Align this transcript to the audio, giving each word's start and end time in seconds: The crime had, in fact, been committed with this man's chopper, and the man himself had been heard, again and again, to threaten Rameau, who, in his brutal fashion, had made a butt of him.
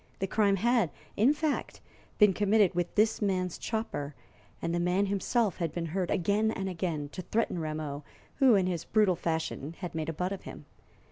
The 0.17 0.25
crime 0.25 0.55
had, 0.55 0.89
in 1.15 1.31
fact, 1.31 1.79
been 2.17 2.33
committed 2.33 2.73
with 2.73 2.95
this 2.95 3.21
man's 3.21 3.59
chopper, 3.59 4.15
and 4.59 4.73
the 4.73 4.79
man 4.79 5.05
himself 5.05 5.57
had 5.57 5.71
been 5.71 5.85
heard, 5.85 6.09
again 6.09 6.49
and 6.49 6.67
again, 6.67 7.09
to 7.09 7.21
threaten 7.21 7.59
Rameau, 7.59 8.03
who, 8.37 8.55
in 8.55 8.65
his 8.65 8.83
brutal 8.83 9.15
fashion, 9.15 9.75
had 9.77 9.93
made 9.93 10.09
a 10.09 10.13
butt 10.13 10.31
of 10.31 10.41
him. 10.41 10.65